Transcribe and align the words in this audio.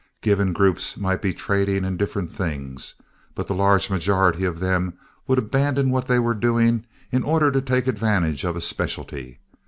Given 0.21 0.51
groups 0.51 0.97
might 0.97 1.21
be 1.21 1.31
trading 1.31 1.85
in 1.85 1.95
different 1.95 2.31
things; 2.31 2.95
but 3.35 3.45
the 3.45 3.53
large 3.53 3.91
majority 3.91 4.45
of 4.45 4.59
them 4.59 4.95
would 5.27 5.37
abandon 5.37 5.91
what 5.91 6.07
they 6.07 6.17
were 6.17 6.33
doing 6.33 6.85
in 7.11 7.21
order 7.21 7.51
to 7.51 7.61
take 7.61 7.85
advantage 7.85 8.43
of 8.43 8.55
a 8.55 8.61
speciality. 8.61 9.37